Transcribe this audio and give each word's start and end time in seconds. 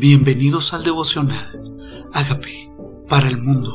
Bienvenidos 0.00 0.72
al 0.72 0.82
devocional. 0.82 2.08
Hágame 2.14 2.72
para 3.06 3.28
el 3.28 3.36
mundo. 3.36 3.68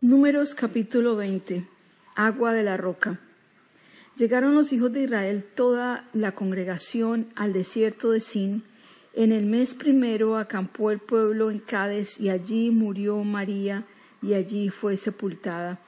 Números 0.00 0.54
capítulo 0.54 1.16
20. 1.16 1.66
Agua 2.14 2.52
de 2.52 2.62
la 2.62 2.76
roca. 2.76 3.18
Llegaron 4.16 4.54
los 4.54 4.72
hijos 4.72 4.92
de 4.92 5.02
Israel, 5.02 5.44
toda 5.56 6.08
la 6.12 6.36
congregación, 6.36 7.26
al 7.34 7.52
desierto 7.52 8.12
de 8.12 8.20
Sin. 8.20 8.62
En 9.12 9.32
el 9.32 9.46
mes 9.46 9.74
primero 9.74 10.36
acampó 10.36 10.92
el 10.92 11.00
pueblo 11.00 11.50
en 11.50 11.58
Cádiz 11.58 12.20
y 12.20 12.30
allí 12.30 12.70
murió 12.70 13.24
María 13.24 13.86
y 14.22 14.34
allí 14.34 14.68
fue 14.68 14.96
sepultada. 14.96 15.80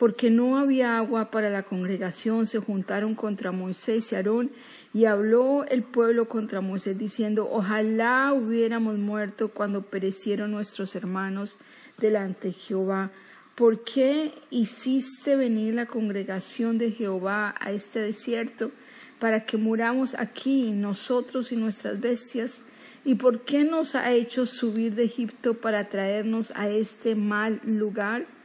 Porque 0.00 0.30
no 0.30 0.58
había 0.58 0.98
agua 0.98 1.30
para 1.30 1.48
la 1.48 1.62
congregación, 1.62 2.46
se 2.46 2.58
juntaron 2.58 3.14
contra 3.14 3.52
Moisés 3.52 4.10
y 4.10 4.16
Aarón 4.16 4.50
y 4.92 5.04
habló 5.04 5.64
el 5.66 5.84
pueblo 5.84 6.28
contra 6.28 6.60
Moisés 6.60 6.98
diciendo, 6.98 7.48
ojalá 7.48 8.32
hubiéramos 8.32 8.98
muerto 8.98 9.50
cuando 9.50 9.82
perecieron 9.82 10.50
nuestros 10.50 10.96
hermanos 10.96 11.58
delante 11.98 12.48
de 12.48 12.54
Jehová 12.54 13.12
¿Por 13.60 13.84
qué 13.84 14.32
hiciste 14.48 15.36
venir 15.36 15.74
la 15.74 15.84
congregación 15.84 16.78
de 16.78 16.92
Jehová 16.92 17.54
a 17.60 17.72
este 17.72 18.00
desierto 18.00 18.70
para 19.18 19.44
que 19.44 19.58
muramos 19.58 20.14
aquí 20.14 20.70
nosotros 20.70 21.52
y 21.52 21.56
nuestras 21.56 22.00
bestias? 22.00 22.62
¿Y 23.04 23.16
por 23.16 23.42
qué 23.42 23.64
nos 23.64 23.96
ha 23.96 24.12
hecho 24.12 24.46
subir 24.46 24.94
de 24.94 25.04
Egipto 25.04 25.60
para 25.60 25.90
traernos 25.90 26.54
a 26.56 26.70
este 26.70 27.14
mal 27.14 27.60
lugar? 27.62 28.39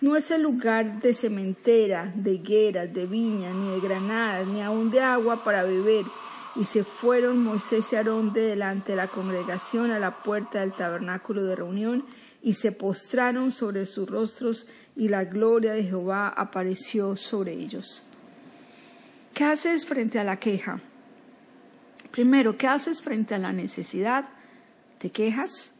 No 0.00 0.16
es 0.16 0.30
el 0.30 0.42
lugar 0.42 1.00
de 1.00 1.12
cementera, 1.12 2.10
de 2.14 2.34
higueras, 2.34 2.92
de 2.92 3.04
viñas, 3.04 3.54
ni 3.54 3.70
de 3.70 3.80
granadas, 3.80 4.46
ni 4.46 4.62
aun 4.62 4.90
de 4.90 5.00
agua 5.00 5.44
para 5.44 5.62
beber. 5.62 6.06
Y 6.56 6.64
se 6.64 6.84
fueron 6.84 7.44
Moisés 7.44 7.92
y 7.92 7.96
Aarón 7.96 8.32
de 8.32 8.40
delante 8.40 8.92
de 8.92 8.96
la 8.96 9.08
congregación 9.08 9.90
a 9.90 9.98
la 9.98 10.22
puerta 10.22 10.60
del 10.60 10.72
tabernáculo 10.72 11.44
de 11.44 11.54
reunión 11.54 12.04
y 12.42 12.54
se 12.54 12.72
postraron 12.72 13.52
sobre 13.52 13.84
sus 13.84 14.08
rostros 14.08 14.68
y 14.96 15.08
la 15.08 15.24
gloria 15.24 15.72
de 15.72 15.84
Jehová 15.84 16.28
apareció 16.28 17.16
sobre 17.16 17.52
ellos. 17.52 18.02
¿Qué 19.34 19.44
haces 19.44 19.86
frente 19.86 20.18
a 20.18 20.24
la 20.24 20.38
queja? 20.38 20.80
Primero, 22.10 22.56
¿qué 22.56 22.66
haces 22.66 23.00
frente 23.00 23.34
a 23.34 23.38
la 23.38 23.52
necesidad? 23.52 24.28
¿Te 24.98 25.10
quejas? 25.10 25.72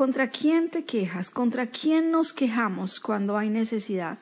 ¿Contra 0.00 0.30
quién 0.30 0.70
te 0.70 0.86
quejas? 0.86 1.28
¿Contra 1.28 1.66
quién 1.66 2.10
nos 2.10 2.32
quejamos 2.32 3.00
cuando 3.00 3.36
hay 3.36 3.50
necesidad? 3.50 4.16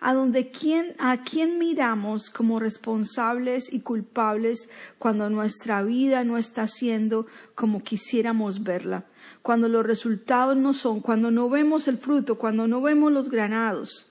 ¿A, 0.00 0.12
donde 0.12 0.50
quién, 0.50 0.96
¿A 0.98 1.18
quién 1.18 1.56
miramos 1.56 2.30
como 2.30 2.58
responsables 2.58 3.72
y 3.72 3.82
culpables 3.82 4.70
cuando 4.98 5.30
nuestra 5.30 5.84
vida 5.84 6.24
no 6.24 6.36
está 6.36 6.66
siendo 6.66 7.28
como 7.54 7.84
quisiéramos 7.84 8.64
verla? 8.64 9.04
cuando 9.42 9.68
los 9.68 9.86
resultados 9.86 10.56
no 10.56 10.72
son, 10.72 10.98
cuando 10.98 11.30
no 11.30 11.48
vemos 11.48 11.86
el 11.86 11.98
fruto, 11.98 12.36
cuando 12.36 12.66
no 12.66 12.82
vemos 12.82 13.12
los 13.12 13.30
granados, 13.30 14.10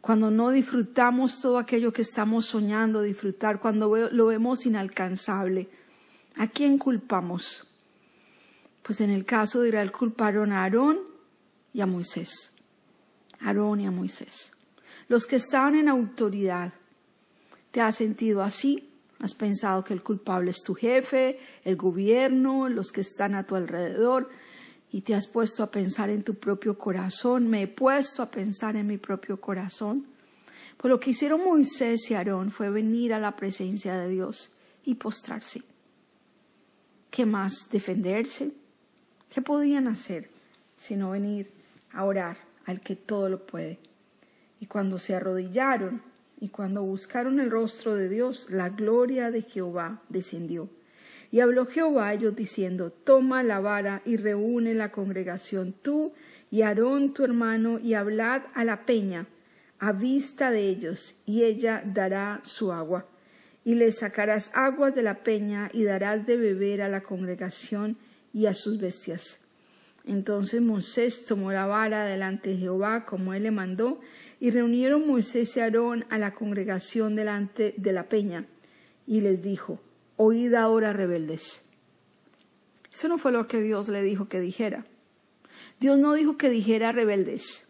cuando 0.00 0.30
no 0.30 0.48
disfrutamos 0.48 1.38
todo 1.42 1.58
aquello 1.58 1.92
que 1.92 2.00
estamos 2.00 2.46
soñando 2.46 3.02
disfrutar, 3.02 3.60
cuando 3.60 3.94
lo 4.10 4.26
vemos 4.26 4.64
inalcanzable. 4.64 5.68
¿A 6.36 6.46
quién 6.46 6.78
culpamos? 6.78 7.69
Pues 8.82 9.00
en 9.00 9.10
el 9.10 9.24
caso 9.24 9.60
de 9.60 9.68
Israel 9.68 9.92
culparon 9.92 10.52
a 10.52 10.62
Aarón 10.62 10.98
y 11.72 11.80
a 11.80 11.86
Moisés. 11.86 12.54
Aarón 13.40 13.80
y 13.80 13.86
a 13.86 13.90
Moisés. 13.90 14.52
Los 15.08 15.26
que 15.26 15.36
estaban 15.36 15.74
en 15.74 15.88
autoridad. 15.88 16.72
¿Te 17.70 17.80
has 17.80 17.96
sentido 17.96 18.42
así? 18.42 18.90
¿Has 19.20 19.34
pensado 19.34 19.84
que 19.84 19.92
el 19.92 20.02
culpable 20.02 20.50
es 20.50 20.62
tu 20.62 20.74
jefe, 20.74 21.38
el 21.64 21.76
gobierno, 21.76 22.68
los 22.68 22.90
que 22.90 23.02
están 23.02 23.34
a 23.34 23.46
tu 23.46 23.54
alrededor? 23.54 24.28
y 24.92 25.02
te 25.02 25.14
has 25.14 25.28
puesto 25.28 25.62
a 25.62 25.70
pensar 25.70 26.10
en 26.10 26.24
tu 26.24 26.34
propio 26.34 26.76
corazón, 26.76 27.48
me 27.48 27.62
he 27.62 27.68
puesto 27.68 28.22
a 28.22 28.30
pensar 28.30 28.76
en 28.76 28.86
mi 28.86 28.98
propio 28.98 29.40
corazón. 29.40 30.06
Pues 30.76 30.90
lo 30.90 30.98
que 30.98 31.10
hicieron 31.10 31.44
Moisés 31.44 32.10
y 32.10 32.14
Aarón 32.14 32.50
fue 32.50 32.70
venir 32.70 33.14
a 33.14 33.20
la 33.20 33.36
presencia 33.36 33.98
de 33.98 34.08
Dios 34.08 34.56
y 34.84 34.94
postrarse. 34.94 35.62
¿Qué 37.10 37.26
más? 37.26 37.68
¿Defenderse? 37.70 38.52
¿Qué 39.30 39.42
podían 39.42 39.88
hacer 39.88 40.28
sino 40.76 41.10
venir 41.10 41.50
a 41.92 42.04
orar 42.04 42.36
al 42.66 42.80
que 42.80 42.96
todo 42.96 43.28
lo 43.28 43.46
puede? 43.46 43.78
Y 44.60 44.66
cuando 44.66 44.98
se 44.98 45.14
arrodillaron 45.14 46.02
y 46.40 46.48
cuando 46.48 46.82
buscaron 46.82 47.40
el 47.40 47.50
rostro 47.50 47.94
de 47.94 48.08
Dios, 48.08 48.50
la 48.50 48.68
gloria 48.68 49.30
de 49.30 49.42
Jehová 49.42 50.02
descendió 50.08 50.68
y 51.32 51.40
habló 51.40 51.66
Jehová 51.66 52.08
a 52.08 52.14
ellos 52.14 52.34
diciendo, 52.34 52.90
Toma 52.90 53.42
la 53.42 53.60
vara 53.60 54.02
y 54.04 54.16
reúne 54.16 54.74
la 54.74 54.90
congregación, 54.90 55.72
tú 55.72 56.12
y 56.50 56.62
Aarón 56.62 57.14
tu 57.14 57.24
hermano, 57.24 57.78
y 57.78 57.94
hablad 57.94 58.42
a 58.54 58.64
la 58.64 58.84
peña 58.84 59.26
a 59.78 59.92
vista 59.92 60.50
de 60.50 60.68
ellos, 60.68 61.20
y 61.24 61.44
ella 61.44 61.82
dará 61.86 62.40
su 62.42 62.72
agua. 62.72 63.06
Y 63.64 63.76
le 63.76 63.92
sacarás 63.92 64.50
aguas 64.54 64.94
de 64.94 65.02
la 65.02 65.22
peña 65.22 65.70
y 65.72 65.84
darás 65.84 66.26
de 66.26 66.36
beber 66.36 66.82
a 66.82 66.88
la 66.88 67.02
congregación 67.02 67.96
y 68.32 68.46
a 68.46 68.54
sus 68.54 68.80
bestias. 68.80 69.44
Entonces 70.04 70.60
Moisés 70.62 71.24
tomó 71.24 71.52
la 71.52 71.66
vara 71.66 72.04
delante 72.04 72.50
de 72.50 72.56
Jehová 72.56 73.04
como 73.04 73.34
él 73.34 73.44
le 73.44 73.50
mandó, 73.50 74.00
y 74.40 74.50
reunieron 74.50 75.06
Moisés 75.06 75.56
y 75.56 75.60
Aarón 75.60 76.06
a 76.08 76.18
la 76.18 76.32
congregación 76.32 77.14
delante 77.14 77.74
de 77.76 77.92
la 77.92 78.08
peña, 78.08 78.46
y 79.06 79.20
les 79.20 79.42
dijo, 79.42 79.80
oíd 80.16 80.54
ahora 80.54 80.92
rebeldes. 80.92 81.66
Eso 82.92 83.08
no 83.08 83.18
fue 83.18 83.32
lo 83.32 83.46
que 83.46 83.60
Dios 83.60 83.88
le 83.88 84.02
dijo 84.02 84.28
que 84.28 84.40
dijera. 84.40 84.84
Dios 85.78 85.98
no 85.98 86.14
dijo 86.14 86.36
que 86.36 86.50
dijera 86.50 86.92
rebeldes. 86.92 87.68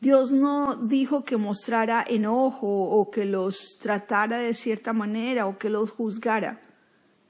Dios 0.00 0.32
no 0.32 0.74
dijo 0.74 1.22
que 1.22 1.36
mostrara 1.36 2.04
enojo 2.06 2.66
o 2.66 3.10
que 3.10 3.24
los 3.24 3.78
tratara 3.80 4.38
de 4.38 4.52
cierta 4.52 4.92
manera 4.92 5.46
o 5.46 5.58
que 5.58 5.70
los 5.70 5.90
juzgara. 5.90 6.60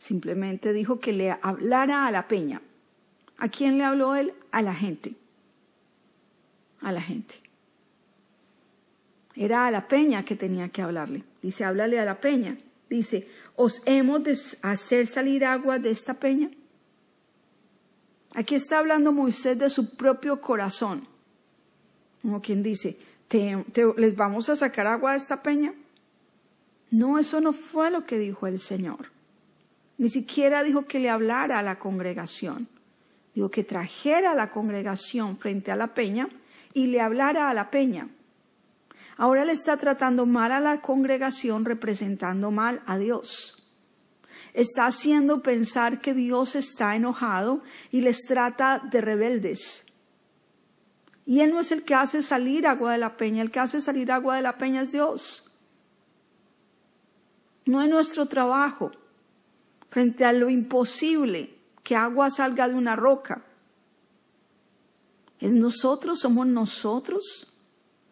Simplemente 0.03 0.73
dijo 0.73 0.99
que 0.99 1.13
le 1.13 1.31
hablara 1.31 2.09
a 2.09 2.11
la 2.11 2.27
peña. 2.27 2.61
¿A 3.39 3.49
quién 3.49 3.79
le 3.79 3.85
habló 3.85 4.17
él? 4.17 4.35
A 4.51 4.61
la 4.61 4.75
gente. 4.75 5.15
A 6.81 6.91
la 6.91 7.01
gente. 7.01 7.37
Era 9.37 9.69
a 9.69 9.71
la 9.71 9.87
peña 9.87 10.25
que 10.25 10.35
tenía 10.35 10.71
que 10.71 10.83
hablarle. 10.83 11.23
Dice, 11.41 11.65
háblale 11.65 12.01
a 12.01 12.05
la 12.05 12.21
peña. 12.21 12.59
Dice, 12.91 13.29
¿os 13.55 13.81
hemos 13.87 14.25
de 14.25 14.37
hacer 14.63 15.07
salir 15.07 15.45
agua 15.45 15.79
de 15.79 15.93
esta 15.93 16.15
peña? 16.15 16.51
Aquí 18.35 18.57
está 18.57 18.81
hablando 18.81 19.13
Moisés 19.13 19.57
de 19.57 19.71
su 19.71 19.95
propio 19.95 20.41
corazón. 20.41 21.07
Como 22.23 22.43
quien 22.43 22.65
dice, 22.65 22.99
les 23.31 24.17
vamos 24.17 24.49
a 24.49 24.57
sacar 24.57 24.89
agua 24.89 25.13
de 25.13 25.19
esta 25.19 25.45
peña? 25.45 25.73
No, 26.91 27.21
eso 27.21 27.41
no 27.41 27.53
fue 27.53 27.93
lo 27.93 28.05
que 28.05 28.19
dijo 28.19 28.49
el 28.49 28.59
Señor. 28.59 29.13
Ni 30.03 30.11
siquiera 30.11 30.65
dijo 30.65 30.85
que 30.85 30.99
le 30.99 31.09
hablara 31.09 31.61
a 31.61 31.63
la 31.63 31.79
congregación. 31.79 32.67
Dijo 33.37 33.53
que 33.53 33.63
trajera 33.63 34.33
a 34.33 34.35
la 34.35 34.51
congregación 34.51 35.39
frente 35.39 35.71
a 35.71 35.77
la 35.77 35.95
peña 35.95 36.29
y 36.75 36.89
le 36.89 37.01
hablara 37.01 37.49
a 37.49 37.55
la 37.55 37.71
peña. 37.71 38.09
Ahora 39.17 39.45
le 39.45 39.53
está 39.53 39.77
tratando 39.77 40.27
mal 40.27 40.51
a 40.51 40.59
la 40.59 40.81
congregación 40.81 41.65
representando 41.65 42.51
mal 42.51 42.83
a 42.85 42.99
Dios. 42.99 43.65
Está 44.55 44.87
haciendo 44.87 45.41
pensar 45.41 46.01
que 46.01 46.15
Dios 46.15 46.57
está 46.57 46.97
enojado 46.97 47.63
y 47.93 48.01
les 48.01 48.23
trata 48.23 48.83
de 48.91 49.03
rebeldes. 49.03 49.87
Y 51.25 51.43
Él 51.43 51.53
no 51.53 51.61
es 51.61 51.71
el 51.71 51.85
que 51.85 51.95
hace 51.95 52.23
salir 52.23 52.67
agua 52.67 52.91
de 52.91 52.99
la 52.99 53.17
peña, 53.17 53.41
el 53.41 53.53
que 53.53 53.61
hace 53.61 53.81
salir 53.81 54.11
agua 54.11 54.35
de 54.35 54.43
la 54.43 54.59
peña 54.59 54.83
es 54.83 54.91
Dios. 54.91 55.49
No 57.67 57.81
es 57.81 57.89
nuestro 57.89 58.27
trabajo 58.27 58.91
frente 59.93 60.25
a 60.25 60.33
lo 60.33 60.51
imposible 60.51 61.55
que 61.85 61.95
agua 61.95 62.31
salga 62.31 62.67
de 62.67 62.75
una 62.75 62.97
roca. 62.97 63.45
Es 65.39 65.53
nosotros, 65.53 66.21
somos 66.21 66.49
nosotros 66.49 67.53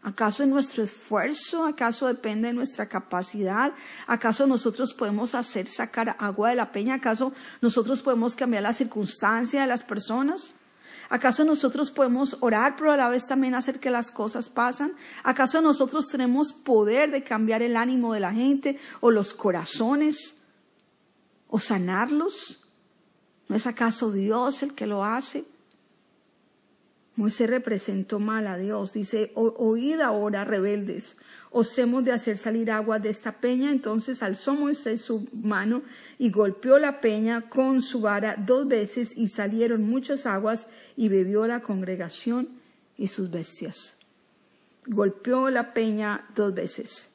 ¿Acaso 0.02 0.42
es 0.42 0.48
nuestro 0.48 0.82
esfuerzo? 0.82 1.66
¿Acaso 1.66 2.06
depende 2.06 2.48
de 2.48 2.54
nuestra 2.54 2.86
capacidad? 2.86 3.72
¿Acaso 4.06 4.46
nosotros 4.46 4.94
podemos 4.94 5.34
hacer 5.34 5.66
sacar 5.66 6.16
agua 6.18 6.50
de 6.50 6.54
la 6.54 6.72
peña? 6.72 6.94
¿Acaso 6.94 7.34
nosotros 7.60 8.00
podemos 8.00 8.34
cambiar 8.34 8.62
la 8.62 8.72
circunstancia 8.72 9.60
de 9.60 9.66
las 9.66 9.82
personas? 9.82 10.54
¿Acaso 11.10 11.44
nosotros 11.44 11.90
podemos 11.90 12.38
orar, 12.40 12.76
pero 12.76 12.92
a 12.92 12.96
la 12.96 13.10
vez 13.10 13.26
también 13.26 13.54
hacer 13.54 13.78
que 13.78 13.90
las 13.90 14.10
cosas 14.10 14.48
pasen? 14.48 14.94
¿Acaso 15.22 15.60
nosotros 15.60 16.08
tenemos 16.08 16.54
poder 16.54 17.10
de 17.10 17.22
cambiar 17.22 17.60
el 17.60 17.76
ánimo 17.76 18.14
de 18.14 18.20
la 18.20 18.32
gente 18.32 18.78
o 19.00 19.10
los 19.10 19.34
corazones 19.34 20.39
o 21.50 21.58
sanarlos? 21.58 22.64
¿No 23.48 23.56
es 23.56 23.66
acaso 23.66 24.12
Dios 24.12 24.62
el 24.62 24.74
que 24.74 24.86
lo 24.86 25.04
hace? 25.04 25.44
Moisés 27.16 27.50
representó 27.50 28.18
mal 28.18 28.46
a 28.46 28.56
Dios. 28.56 28.92
Dice, 28.92 29.32
oíd 29.34 30.00
ahora, 30.00 30.44
rebeldes, 30.44 31.18
os 31.50 31.76
hemos 31.76 32.04
de 32.04 32.12
hacer 32.12 32.38
salir 32.38 32.70
agua 32.70 32.98
de 32.98 33.10
esta 33.10 33.32
peña. 33.40 33.72
Entonces 33.72 34.22
alzó 34.22 34.54
Moisés 34.54 35.02
su 35.02 35.28
mano 35.32 35.82
y 36.16 36.30
golpeó 36.30 36.78
la 36.78 37.00
peña 37.00 37.50
con 37.50 37.82
su 37.82 38.00
vara 38.00 38.36
dos 38.38 38.68
veces 38.68 39.16
y 39.16 39.26
salieron 39.26 39.82
muchas 39.82 40.24
aguas 40.24 40.68
y 40.96 41.08
bebió 41.08 41.46
la 41.46 41.60
congregación 41.60 42.48
y 42.96 43.08
sus 43.08 43.30
bestias. 43.30 43.98
Golpeó 44.86 45.50
la 45.50 45.74
peña 45.74 46.26
dos 46.34 46.54
veces. 46.54 47.14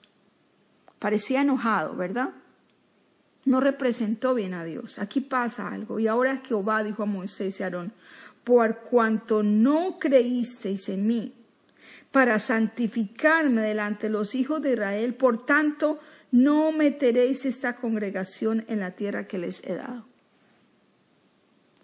Parecía 0.99 1.41
enojado, 1.41 1.95
¿verdad? 1.95 2.31
No 3.45 3.59
representó 3.59 4.33
bien 4.33 4.53
a 4.53 4.63
Dios. 4.63 4.99
Aquí 4.99 5.21
pasa 5.21 5.69
algo. 5.69 5.99
Y 5.99 6.07
ahora 6.07 6.41
Jehová 6.43 6.83
dijo 6.83 7.03
a 7.03 7.05
Moisés 7.05 7.59
y 7.59 7.63
Aarón, 7.63 7.93
por 8.43 8.81
cuanto 8.81 9.43
no 9.43 9.97
creísteis 9.99 10.89
en 10.89 11.07
mí, 11.07 11.33
para 12.11 12.39
santificarme 12.39 13.61
delante 13.61 14.07
de 14.07 14.13
los 14.13 14.35
hijos 14.35 14.61
de 14.61 14.73
Israel, 14.73 15.15
por 15.15 15.45
tanto, 15.45 15.99
no 16.31 16.71
meteréis 16.71 17.45
esta 17.45 17.75
congregación 17.75 18.65
en 18.67 18.79
la 18.79 18.91
tierra 18.91 19.27
que 19.27 19.37
les 19.37 19.63
he 19.63 19.75
dado. 19.75 20.05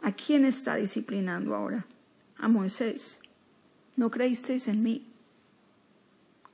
¿A 0.01 0.11
quién 0.13 0.45
está 0.45 0.75
disciplinando 0.75 1.55
ahora? 1.55 1.85
A 2.37 2.47
Moisés. 2.47 3.19
¿No 3.95 4.09
creísteis 4.09 4.67
en 4.67 4.81
mí? 4.81 5.07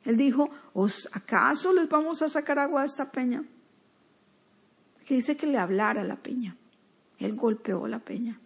Él 0.03 0.17
dijo, 0.17 0.49
¿os 0.73 1.09
acaso 1.13 1.73
les 1.73 1.87
vamos 1.87 2.21
a 2.21 2.29
sacar 2.29 2.59
agua 2.59 2.81
de 2.81 2.87
esta 2.87 3.11
peña? 3.11 3.43
Que 5.07 5.15
dice 5.15 5.37
que 5.37 5.47
le 5.47 5.57
hablara 5.57 6.01
a 6.01 6.03
la 6.03 6.17
peña. 6.17 6.57
Él 7.17 7.33
golpeó 7.35 7.87
la 7.87 7.99
peña. 7.99 8.41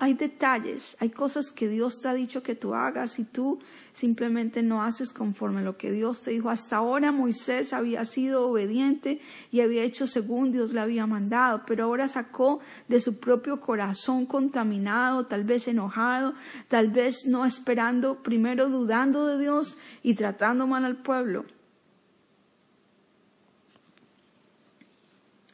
Hay, 0.00 0.14
detalles, 0.14 0.96
hay 0.98 1.10
cosas 1.10 1.50
que 1.50 1.68
Dios 1.68 2.00
te 2.00 2.08
ha 2.08 2.14
dicho 2.14 2.42
que 2.42 2.54
tú 2.54 2.72
hagas 2.72 3.18
y 3.18 3.24
tú 3.24 3.58
simplemente 3.92 4.62
no 4.62 4.82
haces 4.82 5.12
conforme 5.12 5.60
a 5.60 5.62
lo 5.62 5.76
que 5.76 5.92
Dios 5.92 6.22
te 6.22 6.30
dijo. 6.30 6.48
Hasta 6.48 6.78
ahora 6.78 7.12
Moisés 7.12 7.74
había 7.74 8.06
sido 8.06 8.48
obediente 8.48 9.20
y 9.50 9.60
había 9.60 9.82
hecho 9.82 10.06
según 10.06 10.52
Dios 10.52 10.72
le 10.72 10.80
había 10.80 11.06
mandado, 11.06 11.64
pero 11.66 11.84
ahora 11.84 12.08
sacó 12.08 12.60
de 12.88 13.02
su 13.02 13.20
propio 13.20 13.60
corazón 13.60 14.24
contaminado, 14.24 15.26
tal 15.26 15.44
vez 15.44 15.68
enojado, 15.68 16.32
tal 16.68 16.88
vez 16.88 17.26
no 17.26 17.44
esperando, 17.44 18.22
primero 18.22 18.70
dudando 18.70 19.26
de 19.26 19.38
Dios 19.38 19.76
y 20.02 20.14
tratando 20.14 20.66
mal 20.66 20.86
al 20.86 20.96
pueblo. 20.96 21.44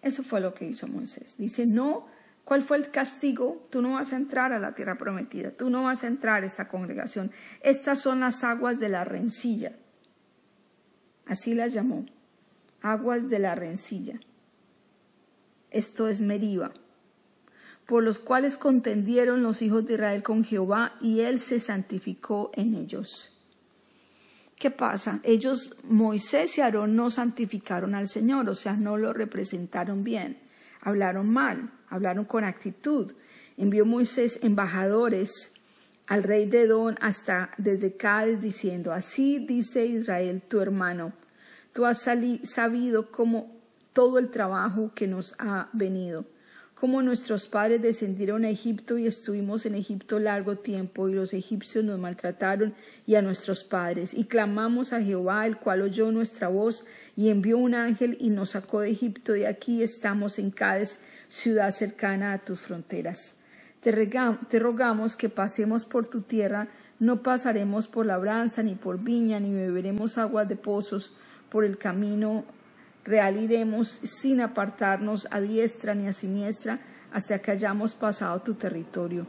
Eso 0.05 0.23
fue 0.23 0.41
lo 0.41 0.55
que 0.55 0.67
hizo 0.67 0.87
Moisés. 0.87 1.37
Dice, 1.39 1.67
no 1.67 2.06
¿Cuál 2.45 2.62
fue 2.62 2.77
el 2.77 2.91
castigo? 2.91 3.67
Tú 3.71 3.81
no 3.81 3.95
vas 3.95 4.12
a 4.12 4.17
entrar 4.17 4.53
a 4.53 4.59
la 4.59 4.75
tierra 4.75 4.99
prometida, 4.99 5.51
tú 5.51 5.71
no 5.71 5.85
vas 5.85 6.05
a 6.05 6.09
entrar 6.09 6.43
a 6.43 6.47
esta 6.47 6.69
congregación. 6.69 7.33
Estas 7.62 8.01
son 8.01 8.21
las 8.21 8.45
aguas 8.45 8.79
de 8.79 8.91
la 8.91 9.05
rencilla. 9.05 9.77
Así 11.27 11.55
las 11.55 11.73
llamó, 11.73 12.05
aguas 12.83 13.31
de 13.31 13.39
la 13.39 13.55
rencilla. 13.55 14.21
Esto 15.71 16.06
es 16.06 16.21
Meriba, 16.21 16.73
por 17.87 18.03
los 18.03 18.19
cuales 18.19 18.59
contendieron 18.59 19.43
los 19.43 19.62
hijos 19.62 19.87
de 19.87 19.95
Israel 19.95 20.23
con 20.23 20.45
Jehová 20.45 20.97
y 21.01 21.21
él 21.21 21.41
se 21.41 21.61
santificó 21.61 22.51
en 22.55 22.75
ellos. 22.75 23.33
¿Qué 24.59 24.71
pasa? 24.71 25.21
Ellos, 25.23 25.77
Moisés 25.85 26.59
y 26.59 26.61
Aarón, 26.61 26.97
no 26.97 27.11
santificaron 27.11 27.95
al 27.95 28.09
Señor, 28.09 28.49
o 28.49 28.55
sea, 28.55 28.75
no 28.75 28.97
lo 28.97 29.12
representaron 29.12 30.05
bien, 30.05 30.39
hablaron 30.81 31.29
mal 31.29 31.71
hablaron 31.95 32.25
con 32.25 32.45
actitud. 32.45 33.12
Envió 33.56 33.87
Moisés 33.87 34.41
embajadores 34.43 35.55
al 36.06 36.25
rey 36.25 36.47
de 36.47 36.62
Edom 36.62 36.97
hasta 37.01 37.51
desde 37.56 37.97
Cádiz 37.97 38.41
diciendo, 38.41 38.93
así 38.93 39.47
dice 39.47 39.87
Israel, 39.87 40.43
tu 40.47 40.61
hermano, 40.61 41.12
tú 41.73 41.87
has 41.87 42.06
sabido 42.43 43.11
cómo 43.12 43.56
todo 43.93 44.19
el 44.19 44.31
trabajo 44.31 44.91
que 44.95 45.06
nos 45.06 45.37
ha 45.39 45.69
venido 45.73 46.27
como 46.84 47.00
nuestros 47.00 47.48
padres 47.48 47.81
descendieron 47.81 48.44
a 48.44 48.50
Egipto 48.50 48.98
y 48.98 49.06
estuvimos 49.06 49.64
en 49.64 49.75
Egipto 49.75 50.19
largo 50.19 50.58
tiempo, 50.58 51.08
y 51.08 51.14
los 51.14 51.32
egipcios 51.32 51.82
nos 51.82 51.98
maltrataron 51.98 52.75
y 53.06 53.14
a 53.14 53.22
nuestros 53.22 53.64
padres. 53.64 54.12
Y 54.12 54.25
clamamos 54.26 54.92
a 54.92 55.00
Jehová, 55.00 55.46
el 55.46 55.56
cual 55.56 55.81
oyó 55.81 56.12
nuestra 56.12 56.48
voz 56.48 56.84
y 57.16 57.31
envió 57.31 57.56
un 57.56 57.75
ángel 57.75 58.19
y 58.20 58.28
nos 58.28 58.50
sacó 58.50 58.81
de 58.81 58.90
Egipto, 58.90 59.34
y 59.34 59.46
aquí 59.46 59.82
estamos 59.82 60.38
en 60.38 60.50
Cádiz, 60.50 61.00
ciudad 61.31 61.72
cercana 61.72 62.34
a 62.34 62.44
tus 62.44 62.60
fronteras. 62.60 63.36
Te, 63.81 63.90
te 64.50 64.58
rogamos 64.58 65.16
que 65.16 65.31
pasemos 65.31 65.86
por 65.86 66.04
tu 66.04 66.20
tierra, 66.20 66.69
no 67.00 67.22
pasaremos 67.22 67.88
por 67.88 68.04
labranza, 68.04 68.62
ni 68.62 68.75
por 68.75 68.98
viña, 69.02 69.40
ni 69.40 69.54
beberemos 69.54 70.19
aguas 70.19 70.50
de 70.50 70.56
pozos 70.56 71.16
por 71.48 71.64
el 71.64 71.78
camino 71.78 72.44
real 73.05 73.37
iremos 73.37 73.89
sin 73.89 74.41
apartarnos 74.41 75.29
a 75.31 75.41
diestra 75.41 75.95
ni 75.95 76.06
a 76.06 76.12
siniestra 76.12 76.81
hasta 77.12 77.39
que 77.39 77.53
hayamos 77.53 77.95
pasado 77.95 78.41
tu 78.43 78.55
territorio. 78.55 79.27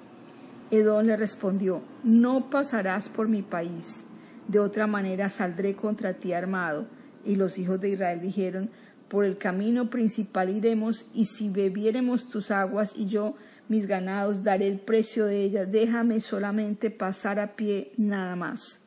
Edom 0.71 1.05
le 1.05 1.15
respondió, 1.15 1.81
no 2.03 2.49
pasarás 2.49 3.07
por 3.09 3.27
mi 3.27 3.43
país, 3.43 4.03
de 4.47 4.59
otra 4.59 4.87
manera 4.87 5.29
saldré 5.29 5.75
contra 5.75 6.13
ti 6.13 6.33
armado. 6.33 6.87
Y 7.23 7.35
los 7.35 7.57
hijos 7.57 7.79
de 7.79 7.89
Israel 7.89 8.21
dijeron, 8.21 8.69
por 9.07 9.25
el 9.25 9.37
camino 9.37 9.89
principal 9.89 10.49
iremos, 10.49 11.07
y 11.13 11.25
si 11.25 11.49
bebiéremos 11.49 12.27
tus 12.27 12.49
aguas 12.51 12.95
y 12.95 13.05
yo 13.05 13.35
mis 13.67 13.87
ganados 13.87 14.43
daré 14.43 14.67
el 14.67 14.79
precio 14.79 15.25
de 15.25 15.43
ellas, 15.43 15.71
déjame 15.71 16.19
solamente 16.19 16.91
pasar 16.91 17.39
a 17.39 17.55
pie 17.55 17.91
nada 17.97 18.35
más. 18.35 18.85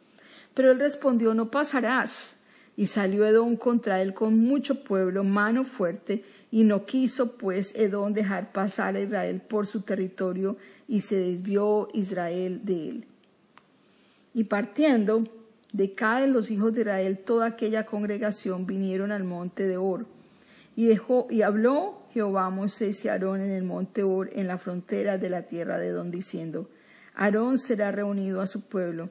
Pero 0.54 0.72
él 0.72 0.78
respondió, 0.78 1.34
no 1.34 1.50
pasarás 1.50 2.37
y 2.78 2.86
salió 2.86 3.26
Edom 3.26 3.56
contra 3.56 4.00
él 4.00 4.14
con 4.14 4.38
mucho 4.38 4.84
pueblo, 4.84 5.24
mano 5.24 5.64
fuerte, 5.64 6.22
y 6.52 6.62
no 6.62 6.86
quiso 6.86 7.36
pues 7.36 7.74
Edom 7.74 8.12
dejar 8.12 8.52
pasar 8.52 8.94
a 8.94 9.00
Israel 9.00 9.40
por 9.40 9.66
su 9.66 9.80
territorio, 9.80 10.56
y 10.86 11.00
se 11.00 11.16
desvió 11.16 11.88
Israel 11.92 12.60
de 12.62 12.88
él. 12.88 13.04
Y 14.32 14.44
partiendo 14.44 15.24
de 15.72 15.92
cada 15.94 16.24
los 16.28 16.52
hijos 16.52 16.72
de 16.72 16.82
Israel, 16.82 17.18
toda 17.18 17.46
aquella 17.46 17.84
congregación 17.84 18.64
vinieron 18.64 19.10
al 19.10 19.24
monte 19.24 19.66
de 19.66 19.76
Or. 19.76 20.06
Y, 20.76 20.86
dejó, 20.86 21.26
y 21.28 21.42
habló 21.42 22.02
Jehová 22.14 22.48
Moisés 22.48 23.04
y 23.04 23.08
Aarón 23.08 23.40
en 23.40 23.50
el 23.50 23.64
monte 23.64 24.04
Or, 24.04 24.30
en 24.32 24.46
la 24.46 24.56
frontera 24.56 25.18
de 25.18 25.30
la 25.30 25.42
tierra 25.42 25.78
de 25.78 25.88
Edom, 25.88 26.12
diciendo, 26.12 26.70
Aarón 27.16 27.58
será 27.58 27.90
reunido 27.90 28.40
a 28.40 28.46
su 28.46 28.68
pueblo 28.68 29.10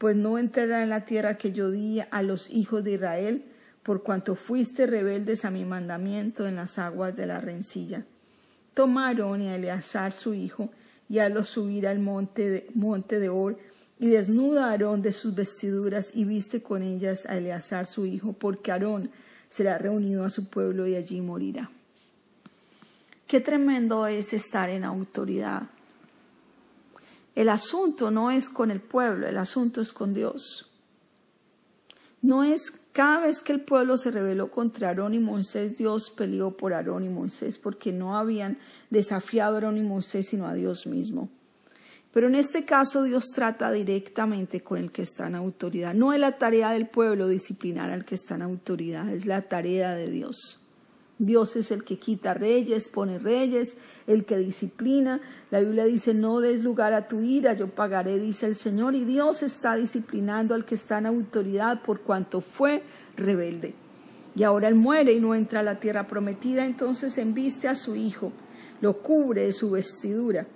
pues 0.00 0.16
no 0.16 0.38
entrará 0.38 0.82
en 0.82 0.88
la 0.88 1.04
tierra 1.04 1.36
que 1.36 1.52
yo 1.52 1.70
di 1.70 2.00
a 2.10 2.22
los 2.22 2.48
hijos 2.48 2.82
de 2.82 2.92
Israel, 2.92 3.44
por 3.82 4.02
cuanto 4.02 4.34
fuiste 4.34 4.86
rebeldes 4.86 5.44
a 5.44 5.50
mi 5.50 5.66
mandamiento 5.66 6.48
en 6.48 6.56
las 6.56 6.78
aguas 6.78 7.14
de 7.14 7.26
la 7.26 7.38
rencilla. 7.38 8.06
Toma 8.72 9.08
a 9.08 9.12
y 9.12 9.46
a 9.46 9.56
Eleazar 9.56 10.14
su 10.14 10.32
hijo, 10.32 10.70
y 11.06 11.18
hazlo 11.18 11.44
subir 11.44 11.86
al 11.86 11.98
monte 11.98 12.48
de, 12.48 12.66
monte 12.72 13.28
Or, 13.28 13.58
y 13.98 14.08
desnuda 14.08 14.72
a 14.72 14.78
de 14.78 15.12
sus 15.12 15.34
vestiduras, 15.34 16.12
y 16.14 16.24
viste 16.24 16.62
con 16.62 16.82
ellas 16.82 17.26
a 17.26 17.36
Eleazar 17.36 17.86
su 17.86 18.06
hijo, 18.06 18.32
porque 18.32 18.72
Aarón 18.72 19.10
será 19.50 19.76
reunido 19.76 20.24
a 20.24 20.30
su 20.30 20.48
pueblo 20.48 20.86
y 20.86 20.96
allí 20.96 21.20
morirá. 21.20 21.70
Qué 23.26 23.40
tremendo 23.40 24.06
es 24.06 24.32
estar 24.32 24.70
en 24.70 24.84
autoridad 24.84 25.64
el 27.34 27.48
asunto 27.48 28.10
no 28.10 28.30
es 28.30 28.48
con 28.48 28.70
el 28.70 28.80
pueblo, 28.80 29.26
el 29.26 29.38
asunto 29.38 29.80
es 29.80 29.92
con 29.92 30.14
Dios. 30.14 30.72
No 32.22 32.44
es 32.44 32.70
cada 32.92 33.20
vez 33.20 33.40
que 33.40 33.52
el 33.52 33.60
pueblo 33.60 33.96
se 33.96 34.10
rebeló 34.10 34.50
contra 34.50 34.88
Aarón 34.88 35.14
y 35.14 35.20
Moisés, 35.20 35.78
Dios 35.78 36.10
peleó 36.10 36.56
por 36.56 36.74
Aarón 36.74 37.04
y 37.04 37.08
Moisés, 37.08 37.56
porque 37.58 37.92
no 37.92 38.16
habían 38.16 38.58
desafiado 38.90 39.54
a 39.54 39.54
Aarón 39.56 39.78
y 39.78 39.82
Moisés, 39.82 40.28
sino 40.28 40.46
a 40.46 40.54
Dios 40.54 40.86
mismo. 40.86 41.30
Pero 42.12 42.26
en 42.26 42.34
este 42.34 42.64
caso 42.64 43.04
Dios 43.04 43.26
trata 43.32 43.70
directamente 43.70 44.62
con 44.62 44.78
el 44.78 44.90
que 44.90 45.02
está 45.02 45.28
en 45.28 45.36
autoridad. 45.36 45.94
No 45.94 46.12
es 46.12 46.18
la 46.18 46.38
tarea 46.38 46.70
del 46.72 46.88
pueblo 46.88 47.28
disciplinar 47.28 47.90
al 47.90 48.04
que 48.04 48.16
está 48.16 48.34
en 48.34 48.42
autoridad, 48.42 49.08
es 49.08 49.26
la 49.26 49.42
tarea 49.42 49.92
de 49.92 50.10
Dios. 50.10 50.59
Dios 51.20 51.54
es 51.56 51.70
el 51.70 51.84
que 51.84 51.98
quita 51.98 52.32
reyes, 52.32 52.88
pone 52.88 53.18
reyes, 53.18 53.76
el 54.06 54.24
que 54.24 54.38
disciplina. 54.38 55.20
La 55.50 55.60
Biblia 55.60 55.84
dice, 55.84 56.14
no 56.14 56.40
des 56.40 56.62
lugar 56.62 56.94
a 56.94 57.08
tu 57.08 57.20
ira, 57.20 57.52
yo 57.52 57.68
pagaré, 57.68 58.18
dice 58.18 58.46
el 58.46 58.56
Señor. 58.56 58.94
Y 58.94 59.04
Dios 59.04 59.42
está 59.42 59.76
disciplinando 59.76 60.54
al 60.54 60.64
que 60.64 60.76
está 60.76 60.96
en 60.96 61.04
autoridad 61.04 61.82
por 61.82 62.00
cuanto 62.00 62.40
fue 62.40 62.82
rebelde. 63.18 63.74
Y 64.34 64.44
ahora 64.44 64.68
él 64.68 64.76
muere 64.76 65.12
y 65.12 65.20
no 65.20 65.34
entra 65.34 65.60
a 65.60 65.62
la 65.62 65.78
tierra 65.78 66.06
prometida, 66.06 66.64
entonces 66.64 67.18
embiste 67.18 67.68
a 67.68 67.74
su 67.74 67.96
hijo, 67.96 68.32
lo 68.80 69.02
cubre 69.02 69.42
de 69.42 69.52
su 69.52 69.72
vestidura. 69.72 70.46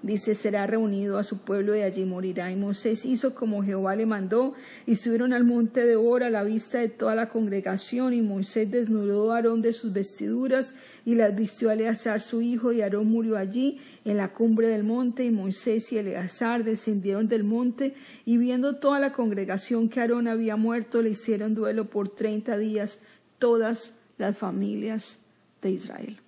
Dice, 0.00 0.36
será 0.36 0.64
reunido 0.68 1.18
a 1.18 1.24
su 1.24 1.38
pueblo 1.38 1.74
y 1.74 1.80
allí 1.80 2.04
morirá. 2.04 2.52
Y 2.52 2.56
Moisés 2.56 3.04
hizo 3.04 3.34
como 3.34 3.64
Jehová 3.64 3.96
le 3.96 4.06
mandó 4.06 4.54
y 4.86 4.94
subieron 4.94 5.32
al 5.32 5.42
monte 5.42 5.84
de 5.84 5.96
Ora 5.96 6.28
a 6.28 6.30
la 6.30 6.44
vista 6.44 6.78
de 6.78 6.88
toda 6.88 7.16
la 7.16 7.28
congregación. 7.28 8.14
Y 8.14 8.22
Moisés 8.22 8.70
desnudó 8.70 9.32
a 9.32 9.36
Aarón 9.36 9.60
de 9.60 9.72
sus 9.72 9.92
vestiduras 9.92 10.76
y 11.04 11.16
las 11.16 11.34
vistió 11.34 11.70
a 11.70 11.72
Eleazar 11.72 12.20
su 12.20 12.42
hijo. 12.42 12.70
Y 12.72 12.80
Aarón 12.80 13.08
murió 13.08 13.36
allí 13.36 13.80
en 14.04 14.18
la 14.18 14.32
cumbre 14.32 14.68
del 14.68 14.84
monte. 14.84 15.24
Y 15.24 15.32
Moisés 15.32 15.92
y 15.92 15.98
Eleazar 15.98 16.62
descendieron 16.62 17.26
del 17.26 17.42
monte 17.42 17.94
y 18.24 18.36
viendo 18.36 18.76
toda 18.76 19.00
la 19.00 19.12
congregación 19.12 19.88
que 19.88 20.00
Aarón 20.00 20.28
había 20.28 20.54
muerto, 20.54 21.02
le 21.02 21.10
hicieron 21.10 21.56
duelo 21.56 21.90
por 21.90 22.08
treinta 22.08 22.56
días 22.56 23.00
todas 23.40 23.96
las 24.16 24.38
familias 24.38 25.20
de 25.60 25.70
Israel. 25.72 26.20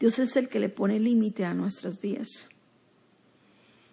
Dios 0.00 0.18
es 0.18 0.34
el 0.36 0.48
que 0.48 0.58
le 0.58 0.70
pone 0.70 0.98
límite 0.98 1.44
a 1.44 1.52
nuestros 1.52 2.00
días. 2.00 2.48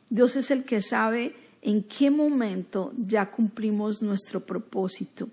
Dios 0.09 0.37
es 0.37 0.51
el 0.51 0.63
que 0.63 0.81
sabe 0.81 1.35
en 1.61 1.83
qué 1.83 2.09
momento 2.09 2.93
ya 2.97 3.29
cumplimos 3.29 4.01
nuestro 4.01 4.39
propósito. 4.39 5.27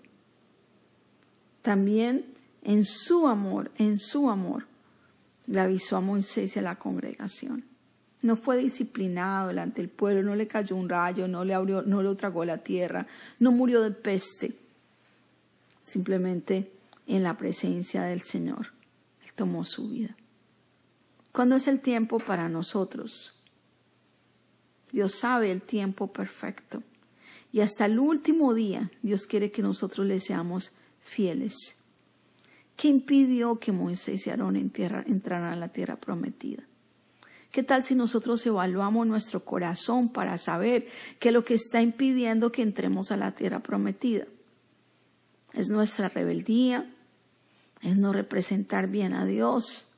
También 1.62 2.25
en 2.64 2.85
su 2.85 3.28
amor, 3.28 3.71
en 3.78 4.00
su 4.00 4.28
amor, 4.28 4.66
le 5.47 5.61
avisó 5.61 5.97
a 5.97 6.00
Moisés 6.00 6.57
y 6.57 6.59
a 6.59 6.62
la 6.62 6.76
congregación. 6.76 7.64
No 8.23 8.37
fue 8.37 8.57
disciplinado 8.57 9.49
delante 9.49 9.81
del 9.81 9.90
pueblo, 9.90 10.23
no 10.23 10.35
le 10.35 10.49
cayó 10.49 10.75
un 10.75 10.88
rayo, 10.88 11.28
no 11.28 11.45
le, 11.45 11.54
abrió, 11.54 11.83
no 11.83 12.02
lo 12.02 12.16
tragó 12.16 12.45
la 12.45 12.59
tierra, 12.59 13.07
no 13.38 13.52
murió 13.52 13.81
de 13.83 13.93
peste. 13.93 14.57
Simplemente 15.83 16.73
en 17.07 17.23
la 17.23 17.37
presencia 17.37 18.02
del 18.02 18.23
Señor, 18.23 18.73
Él 19.25 19.33
tomó 19.35 19.64
su 19.64 19.90
vida. 19.90 20.16
¿Cuándo 21.35 21.57
es 21.57 21.67
el 21.67 21.81
tiempo 21.81 22.21
para 22.21 22.49
nosotros? 22.49 23.35
Dios 24.93 25.17
sabe 25.17 25.50
el 25.50 25.62
tiempo 25.62 26.12
perfecto. 26.12 26.85
Y 27.53 27.59
hasta 27.59 27.87
el 27.87 27.99
último 27.99 28.55
día 28.55 28.93
Dios 29.03 29.26
quiere 29.26 29.50
que 29.50 29.61
nosotros 29.61 30.07
le 30.07 30.21
seamos 30.21 30.76
fieles. 31.00 31.83
¿Qué 32.76 32.87
impidió 32.87 33.59
que 33.59 33.73
Moisés 33.73 34.25
y 34.29 34.31
Aarón 34.31 34.55
entraran 34.55 35.53
a 35.53 35.57
la 35.57 35.71
tierra 35.71 35.97
prometida? 35.97 36.62
¿Qué 37.50 37.64
tal 37.64 37.83
si 37.83 37.97
nosotros 37.97 38.47
evaluamos 38.47 39.05
nuestro 39.05 39.45
corazón 39.45 40.11
para 40.11 40.38
saber 40.38 40.87
qué 41.19 41.31
es 41.31 41.35
lo 41.35 41.45
que 41.45 41.55
está 41.55 41.83
impidiendo 41.83 42.53
que 42.53 42.62
entremos 42.62 43.11
a 43.11 43.17
la 43.17 43.33
tierra 43.33 43.59
prometida? 43.59 44.26
¿Es 45.53 45.69
nuestra 45.69 46.09
rebeldía? 46.09 46.88
¿Es 47.83 47.97
no 47.97 48.12
representar 48.12 48.87
bien 48.87 49.14
a 49.14 49.26
Dios? 49.26 49.91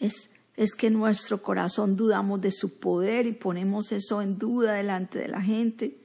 ¿Es 0.00 0.31
es 0.56 0.74
que 0.74 0.90
nuestro 0.90 1.42
corazón 1.42 1.96
dudamos 1.96 2.40
de 2.40 2.52
su 2.52 2.78
poder 2.78 3.26
y 3.26 3.32
ponemos 3.32 3.92
eso 3.92 4.20
en 4.20 4.38
duda 4.38 4.74
delante 4.74 5.18
de 5.18 5.28
la 5.28 5.40
gente. 5.40 5.96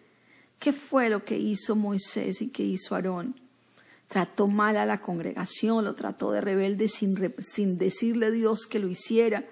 ¿Qué 0.59 0.73
fue 0.73 1.09
lo 1.09 1.25
que 1.25 1.37
hizo 1.37 1.75
Moisés 1.75 2.41
y 2.41 2.49
qué 2.49 2.63
hizo 2.63 2.95
Aarón? 2.95 3.35
Trató 4.07 4.47
mal 4.47 4.77
a 4.77 4.85
la 4.85 5.01
congregación, 5.01 5.83
lo 5.83 5.95
trató 5.95 6.31
de 6.31 6.41
rebelde 6.41 6.87
sin, 6.87 7.35
sin 7.39 7.77
decirle 7.77 8.27
a 8.27 8.31
Dios 8.31 8.65
que 8.65 8.79
lo 8.79 8.87
hiciera. 8.87 9.43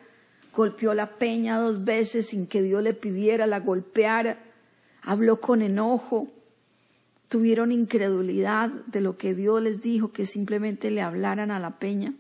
Golpeó 0.55 0.93
la 0.93 1.17
peña 1.17 1.59
dos 1.59 1.83
veces 1.83 2.27
sin 2.27 2.47
que 2.47 2.61
Dios 2.61 2.81
le 2.81 2.93
pidiera, 2.93 3.47
la 3.47 3.59
golpeara. 3.59 4.39
Habló 5.01 5.41
con 5.41 5.61
enojo. 5.61 6.29
Tuvieron 7.27 7.73
incredulidad 7.73 8.69
de 8.69 9.01
lo 9.01 9.17
que 9.17 9.35
Dios 9.35 9.61
les 9.61 9.81
dijo, 9.81 10.13
que 10.13 10.25
simplemente 10.25 10.89
le 10.89 11.01
hablaran 11.01 11.51
a 11.51 11.59
la 11.59 11.77
peña. 11.77 12.13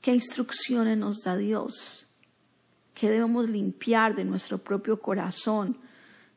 ¿Qué 0.00 0.14
instrucciones 0.14 0.96
nos 0.96 1.22
da 1.24 1.36
Dios? 1.36 2.06
¿Qué 2.94 3.10
debemos 3.10 3.48
limpiar 3.48 4.14
de 4.14 4.24
nuestro 4.24 4.58
propio 4.58 5.00
corazón? 5.00 5.76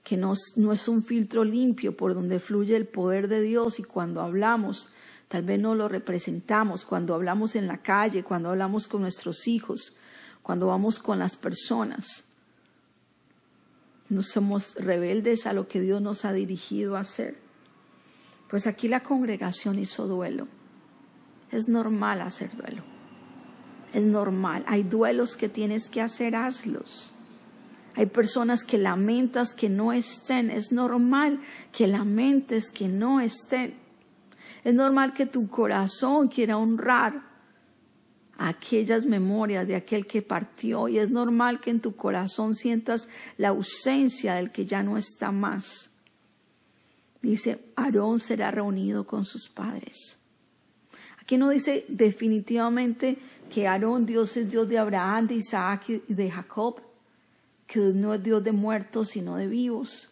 Que 0.04 0.18
no 0.18 0.34
es 0.34 0.88
un 0.88 1.04
filtro 1.04 1.44
limpio 1.44 1.96
por 1.96 2.16
donde 2.16 2.40
fluye 2.40 2.76
el 2.76 2.88
poder 2.88 3.28
de 3.28 3.42
Dios 3.42 3.80
y 3.80 3.84
cuando 3.84 4.22
hablamos, 4.22 4.94
tal 5.28 5.44
vez 5.44 5.60
no 5.60 5.76
lo 5.76 5.88
representamos, 5.88 6.86
cuando 6.86 7.14
hablamos 7.14 7.56
en 7.56 7.68
la 7.68 7.78
calle, 7.78 8.24
cuando 8.24 8.50
hablamos 8.50 8.88
con 8.88 9.02
nuestros 9.02 9.48
hijos, 9.48 9.96
cuando 10.42 10.68
vamos 10.68 10.98
con 10.98 11.20
las 11.20 11.36
personas. 11.36 12.26
No 14.10 14.24
somos 14.24 14.76
rebeldes 14.76 15.46
a 15.46 15.54
lo 15.54 15.68
que 15.68 15.82
Dios 15.82 16.02
nos 16.02 16.26
ha 16.26 16.34
dirigido 16.34 16.98
a 16.98 17.02
hacer. 17.02 17.38
Pues 18.50 18.66
aquí 18.66 18.88
la 18.88 19.04
congregación 19.04 19.78
hizo 19.78 20.08
duelo. 20.08 20.48
Es 21.52 21.68
normal 21.68 22.22
hacer 22.22 22.56
duelo 22.56 23.01
es 23.94 24.06
normal. 24.06 24.64
Hay 24.68 24.84
duelos 24.84 25.36
que 25.36 25.50
tienes 25.50 25.88
que 25.88 26.02
hacer, 26.02 26.36
hazlos. 26.36 27.12
Hay 27.96 28.06
personas 28.06 28.64
que 28.64 28.78
lamentas 28.78 29.54
que 29.54 29.70
no 29.70 29.92
estén. 29.92 30.50
Es 30.50 30.72
normal 30.72 31.40
que 31.72 31.88
lamentes 31.88 32.72
que 32.72 32.88
no 32.88 33.20
estén. 33.20 33.74
Es 34.64 34.74
normal 34.74 35.14
que 35.14 35.26
tu 35.26 35.48
corazón 35.48 36.28
quiera 36.28 36.58
honrar 36.58 37.30
aquellas 38.38 39.06
memorias 39.06 39.68
de 39.68 39.76
aquel 39.76 40.08
que 40.08 40.22
partió 40.22 40.88
y 40.88 40.98
es 40.98 41.12
normal 41.12 41.60
que 41.60 41.70
en 41.70 41.80
tu 41.80 41.96
corazón 41.96 42.56
sientas 42.56 43.08
la 43.38 43.50
ausencia 43.50 44.36
del 44.36 44.52
que 44.52 44.66
ya 44.66 44.82
no 44.82 44.98
está 44.98 45.32
más. 45.32 45.92
Dice, 47.22 47.60
Aarón 47.76 48.20
será 48.20 48.50
reunido 48.50 49.06
con 49.06 49.26
sus 49.26 49.48
padres. 49.48 50.18
Aquí 51.22 51.38
no 51.38 51.50
dice 51.50 51.86
definitivamente 51.88 53.18
que 53.50 53.68
Aarón, 53.68 54.06
Dios 54.06 54.36
es 54.38 54.50
Dios 54.50 54.68
de 54.68 54.80
Abraham, 54.80 55.28
de 55.28 55.36
Isaac 55.36 55.90
y 55.90 56.14
de 56.14 56.32
Jacob, 56.32 56.82
que 57.68 57.80
no 57.80 58.14
es 58.14 58.24
Dios 58.24 58.44
de 58.44 58.52
muertos, 58.52 59.10
sino 59.10 59.38
de 59.38 59.48
vivos. 59.48 60.12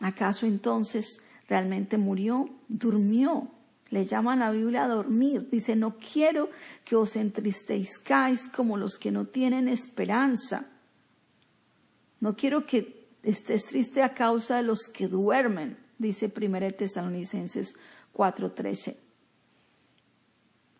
¿Acaso 0.00 0.46
entonces 0.46 1.22
realmente 1.48 1.96
murió? 1.98 2.50
Durmió. 2.68 3.50
Le 3.88 4.04
llaman 4.04 4.40
a 4.42 4.46
la 4.46 4.52
Biblia 4.52 4.84
a 4.84 4.88
dormir. 4.88 5.48
Dice, 5.50 5.74
no 5.74 5.96
quiero 5.96 6.50
que 6.84 6.96
os 6.96 7.16
entristezcáis 7.16 8.48
como 8.48 8.76
los 8.76 8.98
que 8.98 9.10
no 9.10 9.26
tienen 9.26 9.68
esperanza. 9.68 10.70
No 12.20 12.36
quiero 12.36 12.66
que 12.66 13.08
estés 13.22 13.66
triste 13.66 14.02
a 14.02 14.14
causa 14.14 14.58
de 14.58 14.62
los 14.62 14.82
que 14.82 15.08
duermen, 15.08 15.76
dice 15.98 16.32
1 16.34 16.72
Tesalonicenses 16.72 17.74
4:13 18.14 19.09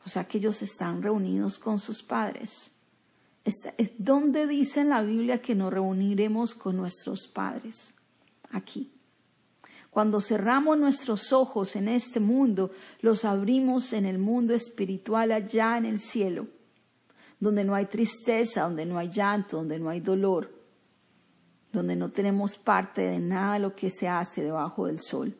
o 0.04 0.09
sea 0.09 0.25
que 0.25 0.38
ellos 0.38 0.62
están 0.62 1.02
reunidos 1.02 1.59
con 1.59 1.78
sus 1.78 2.02
padres. 2.02 2.73
¿Dónde 3.99 4.47
dice 4.47 4.80
en 4.80 4.90
la 4.90 5.02
Biblia 5.02 5.40
que 5.40 5.54
nos 5.54 5.73
reuniremos 5.73 6.54
con 6.54 6.76
nuestros 6.76 7.28
padres? 7.28 7.95
Aquí. 8.50 8.92
Cuando 9.90 10.21
cerramos 10.21 10.78
nuestros 10.78 11.33
ojos 11.33 11.75
en 11.75 11.88
este 11.88 12.21
mundo, 12.21 12.71
los 13.00 13.25
abrimos 13.25 13.92
en 13.92 14.07
el 14.07 14.19
mundo 14.19 14.54
espiritual 14.54 15.33
allá 15.33 15.76
en 15.78 15.85
el 15.85 15.99
cielo, 15.99 16.47
donde 17.40 17.64
no 17.64 17.75
hay 17.75 17.87
tristeza, 17.87 18.62
donde 18.62 18.87
no 18.87 18.99
hay 18.99 19.11
llanto, 19.11 19.57
donde 19.57 19.80
no 19.80 19.90
hay 19.90 20.00
dolor, 20.00 20.52
donde 21.73 21.97
no 21.97 22.11
tenemos 22.11 22.57
parte 22.57 23.02
de 23.02 23.19
nada 23.19 23.54
de 23.54 23.61
lo 23.61 23.75
que 23.75 23.90
se 23.90 24.07
hace 24.07 24.45
debajo 24.45 24.87
del 24.87 25.00
sol. 25.00 25.37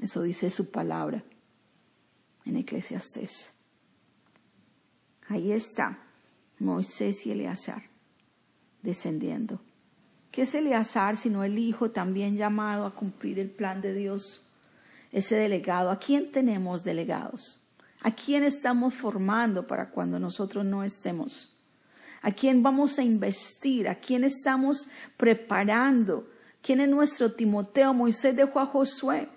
Eso 0.00 0.22
dice 0.22 0.48
su 0.48 0.70
palabra 0.70 1.22
en 2.48 2.56
Eclesiastés. 2.56 3.52
Ahí 5.28 5.52
está 5.52 5.98
Moisés 6.58 7.26
y 7.26 7.32
Eleazar 7.32 7.82
descendiendo. 8.82 9.60
¿Qué 10.30 10.42
es 10.42 10.54
Eleazar 10.54 11.16
sino 11.16 11.44
el 11.44 11.58
hijo 11.58 11.90
también 11.90 12.36
llamado 12.36 12.86
a 12.86 12.94
cumplir 12.94 13.38
el 13.38 13.50
plan 13.50 13.80
de 13.80 13.92
Dios? 13.94 14.50
Ese 15.12 15.36
delegado. 15.36 15.90
¿A 15.90 15.98
quién 15.98 16.32
tenemos 16.32 16.84
delegados? 16.84 17.60
¿A 18.00 18.10
quién 18.12 18.44
estamos 18.44 18.94
formando 18.94 19.66
para 19.66 19.90
cuando 19.90 20.18
nosotros 20.18 20.64
no 20.64 20.84
estemos? 20.84 21.54
¿A 22.22 22.32
quién 22.32 22.62
vamos 22.62 22.98
a 22.98 23.02
investir? 23.02 23.88
¿A 23.88 23.96
quién 23.96 24.24
estamos 24.24 24.88
preparando? 25.16 26.28
¿Quién 26.62 26.80
es 26.80 26.88
nuestro 26.88 27.32
Timoteo? 27.32 27.94
Moisés 27.94 28.36
dejó 28.36 28.60
a 28.60 28.66
Josué. 28.66 29.28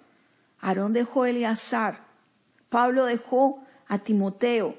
Aarón 0.60 0.94
dejó 0.94 1.24
a 1.24 1.30
Eleazar. 1.30 2.11
Pablo 2.72 3.04
dejó 3.04 3.62
a 3.90 4.00
Timoteo. 4.00 4.78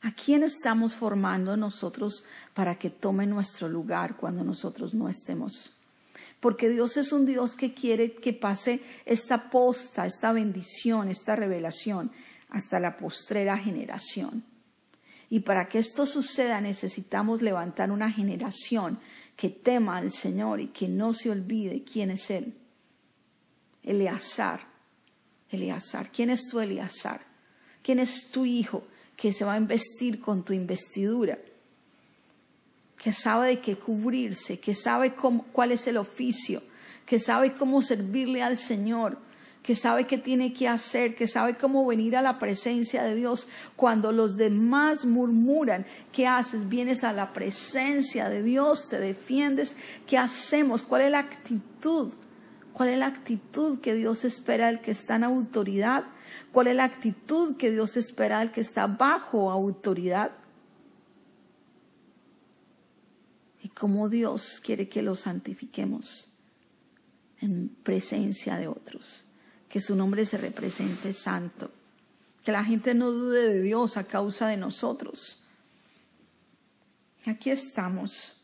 ¿A 0.00 0.12
quién 0.12 0.42
estamos 0.42 0.96
formando 0.96 1.56
nosotros 1.56 2.24
para 2.54 2.74
que 2.74 2.90
tome 2.90 3.24
nuestro 3.24 3.68
lugar 3.68 4.16
cuando 4.16 4.42
nosotros 4.42 4.94
no 4.94 5.08
estemos? 5.08 5.72
Porque 6.40 6.68
Dios 6.68 6.96
es 6.96 7.12
un 7.12 7.24
Dios 7.24 7.54
que 7.54 7.72
quiere 7.72 8.16
que 8.16 8.32
pase 8.32 8.82
esta 9.06 9.48
posta, 9.48 10.04
esta 10.06 10.32
bendición, 10.32 11.08
esta 11.08 11.36
revelación 11.36 12.10
hasta 12.48 12.80
la 12.80 12.96
postrera 12.96 13.56
generación. 13.56 14.42
Y 15.30 15.40
para 15.40 15.68
que 15.68 15.78
esto 15.78 16.04
suceda 16.04 16.60
necesitamos 16.60 17.42
levantar 17.42 17.92
una 17.92 18.10
generación 18.10 18.98
que 19.36 19.50
tema 19.50 19.98
al 19.98 20.10
Señor 20.10 20.60
y 20.60 20.66
que 20.66 20.88
no 20.88 21.14
se 21.14 21.30
olvide 21.30 21.84
quién 21.84 22.10
es 22.10 22.28
Él. 22.30 22.54
Eleazar, 23.84 24.73
Eleazar. 25.50 26.10
¿Quién 26.10 26.30
es 26.30 26.48
tu 26.48 26.60
Eleazar? 26.60 27.20
¿Quién 27.82 27.98
es 27.98 28.30
tu 28.30 28.44
hijo 28.44 28.84
que 29.16 29.32
se 29.32 29.44
va 29.44 29.54
a 29.54 29.58
investir 29.58 30.20
con 30.20 30.44
tu 30.44 30.52
investidura, 30.52 31.38
que 32.98 33.12
sabe 33.12 33.48
de 33.48 33.60
qué 33.60 33.76
cubrirse, 33.76 34.58
que 34.58 34.74
sabe 34.74 35.14
cuál 35.52 35.72
es 35.72 35.86
el 35.86 35.96
oficio, 35.96 36.62
que 37.06 37.18
sabe 37.18 37.52
cómo 37.54 37.82
servirle 37.82 38.42
al 38.42 38.56
Señor, 38.56 39.18
que 39.62 39.74
sabe 39.74 40.06
qué 40.06 40.18
tiene 40.18 40.52
que 40.52 40.68
hacer, 40.68 41.14
que 41.14 41.26
sabe 41.26 41.56
cómo 41.56 41.86
venir 41.86 42.16
a 42.16 42.22
la 42.22 42.38
presencia 42.38 43.02
de 43.02 43.14
Dios. 43.14 43.48
Cuando 43.76 44.12
los 44.12 44.36
demás 44.36 45.06
murmuran, 45.06 45.86
¿qué 46.12 46.26
haces? 46.26 46.68
Vienes 46.68 47.02
a 47.02 47.12
la 47.12 47.32
presencia 47.32 48.28
de 48.28 48.42
Dios, 48.42 48.88
te 48.88 48.98
defiendes. 48.98 49.76
¿Qué 50.06 50.18
hacemos? 50.18 50.82
¿Cuál 50.82 51.02
es 51.02 51.10
la 51.12 51.20
actitud? 51.20 52.12
¿Cuál 52.74 52.90
es 52.90 52.98
la 52.98 53.06
actitud 53.06 53.80
que 53.80 53.94
Dios 53.94 54.24
espera 54.24 54.66
del 54.66 54.82
que 54.82 54.90
está 54.90 55.16
en 55.16 55.24
autoridad? 55.24 56.04
¿Cuál 56.52 56.66
es 56.66 56.76
la 56.76 56.84
actitud 56.84 57.56
que 57.56 57.70
Dios 57.70 57.96
espera 57.96 58.40
del 58.40 58.52
que 58.52 58.60
está 58.60 58.86
bajo 58.86 59.50
autoridad? 59.50 60.32
Y 63.62 63.70
cómo 63.70 64.10
Dios 64.10 64.60
quiere 64.62 64.90
que 64.90 65.00
lo 65.00 65.16
santifiquemos 65.16 66.32
en 67.40 67.70
presencia 67.82 68.58
de 68.58 68.68
otros 68.68 69.24
que 69.74 69.80
su 69.80 69.96
nombre 69.96 70.24
se 70.24 70.38
represente 70.38 71.12
santo, 71.12 71.68
que 72.44 72.52
la 72.52 72.62
gente 72.62 72.94
no 72.94 73.10
dude 73.10 73.48
de 73.48 73.60
Dios 73.60 73.96
a 73.96 74.04
causa 74.04 74.46
de 74.46 74.56
nosotros. 74.56 75.42
Aquí 77.26 77.50
estamos. 77.50 78.40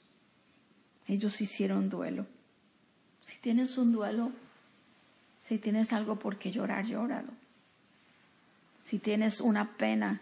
Ellos 1.07 1.41
hicieron 1.41 1.89
duelo. 1.89 2.27
Si 3.31 3.39
tienes 3.39 3.79
un 3.79 3.93
duelo, 3.93 4.33
si 5.47 5.59
tienes 5.59 5.93
algo 5.93 6.17
por 6.17 6.37
qué 6.37 6.51
llorar, 6.51 6.85
llóralo. 6.85 7.31
Si 8.83 8.99
tienes 8.99 9.41
una 9.41 9.77
pena 9.77 10.21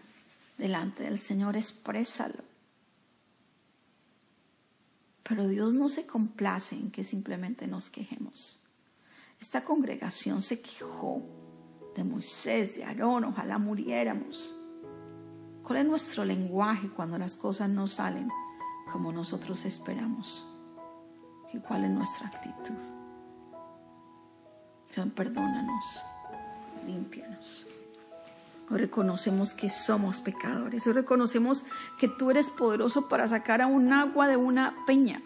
delante 0.59 1.05
del 1.05 1.17
Señor, 1.17 1.57
exprésalo. 1.57 2.43
Pero 5.23 5.47
Dios 5.47 5.73
no 5.73 5.89
se 5.89 6.05
complace 6.05 6.75
en 6.75 6.91
que 6.91 7.03
simplemente 7.03 7.65
nos 7.65 7.89
quejemos. 7.89 8.59
Esta 9.41 9.63
congregación 9.63 10.43
se 10.43 10.61
quejó 10.61 11.23
de 11.95 12.03
Moisés, 12.03 12.75
de 12.75 12.83
Aarón, 12.83 13.23
ojalá 13.23 13.57
muriéramos. 13.57 14.53
¿Cuál 15.63 15.79
es 15.79 15.85
nuestro 15.87 16.25
lenguaje 16.25 16.89
cuando 16.89 17.17
las 17.17 17.35
cosas 17.35 17.69
no 17.69 17.87
salen 17.87 18.29
como 18.91 19.11
nosotros 19.11 19.65
esperamos? 19.65 20.47
¿Y 21.51 21.57
cuál 21.57 21.85
es 21.85 21.89
nuestra 21.89 22.27
actitud? 22.27 22.98
Señor, 24.89 25.11
perdónanos, 25.11 26.03
límpianos. 26.87 27.67
Hoy 28.71 28.77
reconocemos 28.77 29.53
que 29.53 29.69
somos 29.69 30.19
pecadores. 30.19 30.85
Hoy 30.87 30.93
reconocemos 30.93 31.65
que 31.97 32.07
tú 32.07 32.31
eres 32.31 32.49
poderoso 32.49 33.07
para 33.07 33.27
sacar 33.27 33.61
a 33.61 33.67
un 33.67 33.93
agua 33.93 34.27
de 34.27 34.37
una 34.37 34.75
peña. 34.85 35.21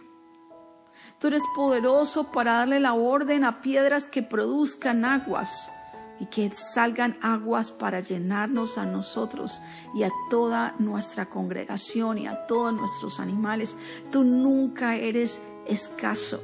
Tú 1.19 1.27
eres 1.27 1.43
poderoso 1.55 2.31
para 2.31 2.53
darle 2.53 2.79
la 2.79 2.93
orden 2.93 3.45
a 3.45 3.61
piedras 3.61 4.07
que 4.07 4.23
produzcan 4.23 5.05
aguas 5.05 5.71
y 6.19 6.25
que 6.25 6.51
salgan 6.51 7.17
aguas 7.21 7.71
para 7.71 8.01
llenarnos 8.01 8.77
a 8.77 8.85
nosotros 8.85 9.61
y 9.95 10.03
a 10.03 10.09
toda 10.29 10.75
nuestra 10.79 11.25
congregación 11.27 12.17
y 12.17 12.27
a 12.27 12.45
todos 12.47 12.73
nuestros 12.73 13.19
animales. 13.19 13.77
Tú 14.11 14.23
nunca 14.23 14.95
eres 14.95 15.41
escaso. 15.65 16.41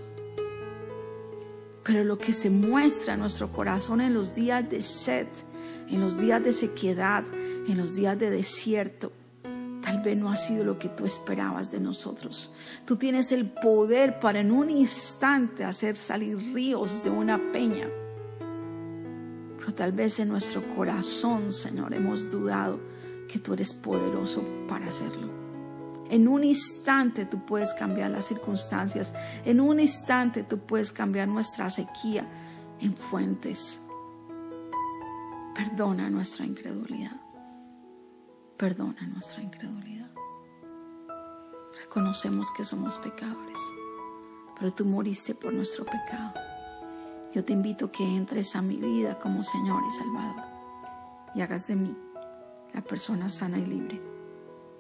Pero 1.84 2.04
lo 2.04 2.18
que 2.18 2.34
se 2.34 2.50
muestra 2.50 3.14
en 3.14 3.22
nuestro 3.22 3.52
corazón 3.52 4.02
en 4.02 4.14
los 4.14 4.36
días 4.36 4.70
de 4.70 4.82
sed, 4.82 5.28
en 5.88 6.02
los 6.02 6.20
días 6.20 6.44
de 6.44 6.54
sequedad, 6.54 7.24
en 7.68 7.78
los 7.78 7.96
días 7.96 8.18
de 8.20 8.30
desierto, 8.30 9.12
tal 9.82 10.02
vez 10.02 10.18
no 10.18 10.30
ha 10.30 10.36
sido 10.36 10.66
lo 10.66 10.78
que 10.78 10.90
tú 10.90 11.06
esperabas 11.06 11.72
de 11.72 11.80
nosotros. 11.80 12.54
Tú 12.86 12.98
tienes 12.98 13.32
el 13.32 13.50
poder 13.50 14.20
para 14.20 14.40
en 14.40 14.52
un 14.52 14.70
instante 14.70 15.64
hacer 15.64 15.98
salir 15.98 16.38
ríos 16.54 17.04
de 17.04 17.10
una 17.10 17.40
peña. 17.52 17.88
Pero 19.58 19.74
tal 19.74 19.92
vez 19.92 20.20
en 20.20 20.30
nuestro 20.30 20.62
corazón, 20.76 21.54
Señor, 21.54 21.94
hemos 21.94 22.32
dudado 22.32 22.80
que 23.28 23.40
tú 23.40 23.54
eres 23.54 23.74
poderoso 23.74 24.44
para 24.68 24.88
hacerlo. 24.88 25.39
En 26.10 26.28
un 26.28 26.44
instante 26.44 27.26
tú 27.26 27.46
puedes 27.46 27.74
cambiar 27.74 28.10
las 28.10 28.26
circunstancias. 28.26 29.14
En 29.46 29.60
un 29.60 29.80
instante 29.80 30.44
tú 30.44 30.58
puedes 30.60 30.92
cambiar 30.92 31.28
nuestra 31.28 31.70
sequía 31.70 32.28
en 32.82 32.96
fuentes. 32.96 33.80
Perdona 35.54 36.10
nuestra 36.10 36.46
incredulidad. 36.46 37.16
Perdona 38.58 39.08
nuestra 39.08 39.44
incredulidad. 39.44 40.10
Reconocemos 41.80 42.52
que 42.58 42.66
somos 42.66 42.98
pecadores, 42.98 43.60
pero 44.58 44.74
tú 44.74 44.86
moriste 44.86 45.36
por 45.36 45.54
nuestro 45.54 45.86
pecado. 45.86 46.34
Yo 47.34 47.46
te 47.46 47.54
invito 47.54 47.86
a 47.86 47.92
que 47.92 48.04
entres 48.04 48.56
a 48.56 48.62
mi 48.64 48.78
vida 48.78 49.20
como 49.20 49.44
Señor 49.44 49.84
y 49.88 49.94
Salvador 49.94 50.44
y 51.36 51.42
hagas 51.42 51.68
de 51.68 51.76
mí 51.76 51.96
la 52.74 52.82
persona 52.82 53.30
sana 53.30 53.60
y 53.60 53.66
libre 53.66 54.19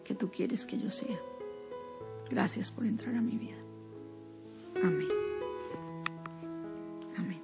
que 0.09 0.15
tú 0.15 0.31
quieres 0.31 0.65
que 0.65 0.79
yo 0.79 0.89
sea. 0.89 1.19
Gracias 2.31 2.71
por 2.71 2.83
entrar 2.83 3.13
a 3.13 3.21
mi 3.21 3.37
vida. 3.37 3.59
Amén. 4.83 5.07
Amén. 7.15 7.43